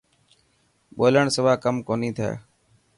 [0.97, 2.29] ٻولڻ سوا ڪم ڪوني ٿي.